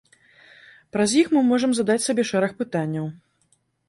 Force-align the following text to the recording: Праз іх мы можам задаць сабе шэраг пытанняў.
Праз 0.95 1.09
іх 1.21 1.27
мы 1.37 1.43
можам 1.49 1.75
задаць 1.79 1.97
сабе 2.05 2.25
шэраг 2.31 2.57
пытанняў. 2.63 3.05